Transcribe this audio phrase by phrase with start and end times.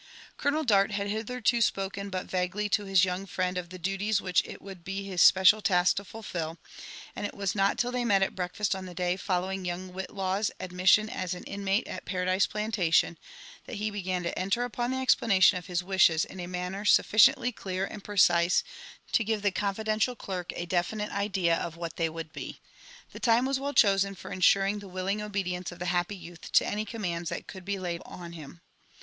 [0.35, 4.41] Colonel Dart had hitherto spoken but vaguely to his young friend of the duties which
[4.47, 6.57] it would be his special task to fulfil;
[7.15, 10.49] and it Was not till they met at breakfast on the day following young Whitlaw's
[10.59, 13.15] ad<« missioo as an iotnate at Paradise Plantation,
[13.65, 17.51] that he began to enter upon the explanation of his wishes in a manner sufficiently
[17.51, 18.63] clear and precise
[19.11, 22.59] to give the confidential clerk a definite idea of what they would be.•
[23.11, 26.65] The time was well ehoaen for insuring the willing obedience of the happy yoptb to
[26.65, 28.61] any commands ihat could be laid on him.